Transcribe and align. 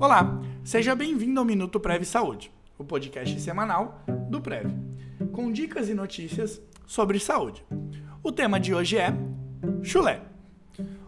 Olá, 0.00 0.40
seja 0.62 0.94
bem-vindo 0.94 1.40
ao 1.40 1.44
Minuto 1.44 1.80
Prev 1.80 2.04
Saúde, 2.04 2.52
o 2.78 2.84
podcast 2.84 3.40
semanal 3.40 4.04
do 4.30 4.40
Prev, 4.40 4.70
com 5.32 5.50
dicas 5.50 5.88
e 5.88 5.94
notícias 5.94 6.62
sobre 6.86 7.18
saúde. 7.18 7.66
O 8.22 8.30
tema 8.30 8.60
de 8.60 8.72
hoje 8.72 8.96
é 8.96 9.12
chulé. 9.82 10.22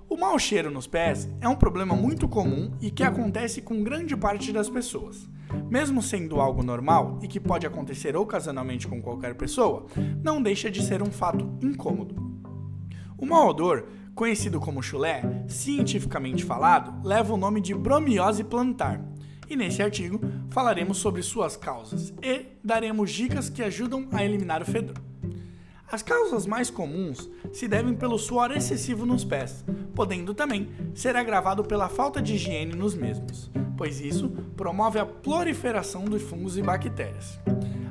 O 0.09 0.17
mau 0.17 0.37
cheiro 0.41 0.73
nos 0.73 0.89
pés 0.89 1.29
é 1.41 1.49
um 1.49 1.55
problema 1.55 1.95
muito 1.95 2.29
comum 2.29 2.73
e 2.81 2.91
que 2.91 3.05
acontece 3.05 3.63
com 3.63 3.85
grande 3.85 4.17
parte 4.17 4.51
das 4.51 4.69
pessoas. 4.69 5.31
Mesmo 5.71 6.03
sendo 6.03 6.41
algo 6.41 6.61
normal 6.61 7.21
e 7.23 7.29
que 7.29 7.39
pode 7.39 7.69
acontecer 7.69 8.17
ocasionalmente 8.17 8.89
com 8.89 9.01
qualquer 9.01 9.37
pessoa, 9.37 9.87
não 10.21 10.43
deixa 10.43 10.69
de 10.69 10.83
ser 10.83 11.01
um 11.01 11.13
fato 11.13 11.49
incômodo. 11.63 12.17
O 13.17 13.25
mau 13.25 13.51
odor, 13.51 13.87
conhecido 14.21 14.61
como 14.61 14.83
chulé, 14.83 15.23
cientificamente 15.49 16.45
falado, 16.45 16.93
leva 17.09 17.33
o 17.33 17.39
nome 17.39 17.59
de 17.59 17.73
bromiose 17.75 18.45
plantar. 18.45 19.01
E 19.49 19.57
nesse 19.57 19.83
artigo 19.83 20.21
falaremos 20.51 20.99
sobre 20.99 21.23
suas 21.23 21.57
causas 21.57 22.13
e 22.23 22.45
daremos 22.63 23.11
dicas 23.13 23.49
que 23.49 23.63
ajudam 23.63 24.07
a 24.13 24.23
eliminar 24.23 24.61
o 24.61 24.67
fedor. 24.67 24.99
As 25.91 26.03
causas 26.03 26.45
mais 26.45 26.69
comuns 26.69 27.31
se 27.51 27.67
devem 27.67 27.95
pelo 27.95 28.19
suor 28.19 28.51
excessivo 28.51 29.07
nos 29.07 29.25
pés, 29.25 29.65
podendo 29.95 30.35
também 30.35 30.69
ser 30.95 31.17
agravado 31.17 31.65
pela 31.65 31.89
falta 31.89 32.21
de 32.21 32.35
higiene 32.35 32.77
nos 32.77 32.95
mesmos, 32.95 33.51
pois 33.75 34.03
isso 34.03 34.29
promove 34.55 34.99
a 34.99 35.07
proliferação 35.07 36.05
de 36.05 36.19
fungos 36.19 36.59
e 36.59 36.63
bactérias. 36.63 37.41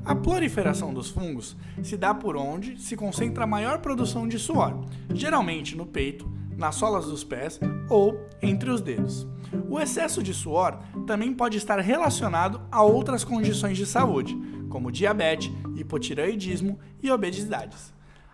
A 0.09 0.16
proliferação 0.16 0.91
dos 0.91 1.12
fungos 1.12 1.55
se 1.84 1.95
dá 1.95 2.16
por 2.16 2.36
onde 2.36 2.81
se 2.81 2.98
concentra 2.98 3.44
a 3.44 3.48
maior 3.48 3.77
produção 3.77 4.27
de 4.27 4.40
suor, 4.40 4.84
geralmente 5.13 5.77
no 5.77 5.85
peito, 5.85 6.27
nas 6.58 6.73
solas 6.73 7.05
dos 7.05 7.23
pés 7.23 7.59
ou 7.88 8.20
entre 8.41 8.72
os 8.72 8.82
dedos. 8.82 9.27
O 9.70 9.79
excesso 9.79 10.24
de 10.24 10.34
suor 10.34 10.79
também 11.05 11.32
pode 11.32 11.57
estar 11.57 11.77
relacionado 11.77 12.60
a 12.71 12.82
outras 12.82 13.24
condições 13.24 13.77
de 13.77 13.85
saúde, 13.85 14.35
como 14.68 14.91
diabetes, 14.91 15.51
hipotireoidismo 15.76 16.79
e 17.04 17.12
obesidades. 17.12 17.94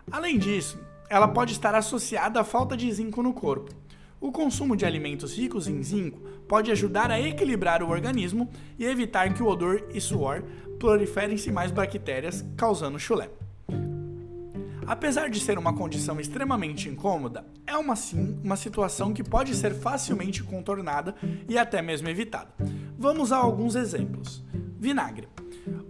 Além 0.09 0.39
disso, 0.39 0.79
ela 1.09 1.27
pode 1.27 1.51
estar 1.51 1.75
associada 1.75 2.39
à 2.39 2.45
falta 2.45 2.77
de 2.77 2.89
zinco 2.89 3.21
no 3.21 3.33
corpo. 3.33 3.75
O 4.25 4.31
consumo 4.31 4.75
de 4.75 4.87
alimentos 4.87 5.37
ricos 5.37 5.67
em 5.67 5.83
zinco 5.83 6.19
pode 6.47 6.71
ajudar 6.71 7.11
a 7.11 7.21
equilibrar 7.21 7.83
o 7.83 7.89
organismo 7.89 8.49
e 8.75 8.83
evitar 8.83 9.31
que 9.31 9.43
o 9.43 9.45
odor 9.45 9.87
e 9.93 10.01
suor 10.01 10.41
proliferem-se 10.79 11.51
mais 11.51 11.69
bactérias, 11.69 12.43
causando 12.57 12.97
chulé. 12.97 13.29
Apesar 14.87 15.29
de 15.29 15.39
ser 15.39 15.59
uma 15.59 15.75
condição 15.75 16.19
extremamente 16.19 16.89
incômoda, 16.89 17.45
é 17.67 17.77
uma 17.77 17.95
sim 17.95 18.35
uma 18.43 18.55
situação 18.55 19.13
que 19.13 19.23
pode 19.23 19.53
ser 19.53 19.75
facilmente 19.75 20.43
contornada 20.43 21.13
e 21.47 21.55
até 21.55 21.79
mesmo 21.79 22.09
evitada. 22.09 22.51
Vamos 22.97 23.31
a 23.31 23.37
alguns 23.37 23.75
exemplos. 23.75 24.43
Vinagre. 24.79 25.27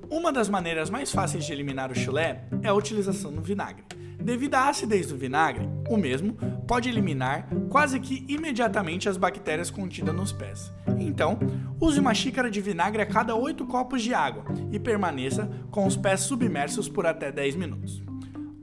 Uma 0.09 0.33
das 0.33 0.49
maneiras 0.49 0.89
mais 0.89 1.09
fáceis 1.09 1.45
de 1.45 1.53
eliminar 1.53 1.89
o 1.89 1.95
chulé 1.95 2.43
é 2.61 2.67
a 2.67 2.73
utilização 2.73 3.31
do 3.31 3.41
vinagre. 3.41 3.85
Devido 4.25 4.55
à 4.55 4.69
acidez 4.69 5.05
do 5.05 5.15
vinagre, 5.15 5.69
o 5.87 5.95
mesmo 5.95 6.33
pode 6.67 6.89
eliminar 6.89 7.47
quase 7.69 7.99
que 7.99 8.25
imediatamente 8.27 9.07
as 9.07 9.17
bactérias 9.17 9.69
contidas 9.69 10.15
nos 10.15 10.31
pés. 10.31 10.73
Então, 10.97 11.37
use 11.79 11.99
uma 11.99 12.11
xícara 12.11 12.49
de 12.49 12.59
vinagre 12.59 13.03
a 13.03 13.05
cada 13.05 13.35
8 13.35 13.67
copos 13.67 14.01
de 14.01 14.15
água 14.15 14.43
e 14.71 14.79
permaneça 14.79 15.47
com 15.69 15.85
os 15.85 15.95
pés 15.95 16.21
submersos 16.21 16.89
por 16.89 17.05
até 17.05 17.31
10 17.31 17.55
minutos. 17.55 18.01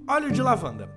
Óleo 0.04 0.32
de 0.32 0.42
lavanda. 0.42 0.90